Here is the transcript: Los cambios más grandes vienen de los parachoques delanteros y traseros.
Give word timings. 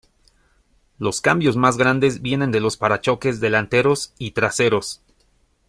Los 0.97 1.21
cambios 1.21 1.57
más 1.57 1.77
grandes 1.77 2.23
vienen 2.23 2.51
de 2.51 2.59
los 2.59 2.75
parachoques 2.75 3.39
delanteros 3.39 4.15
y 4.17 4.31
traseros. 4.31 4.99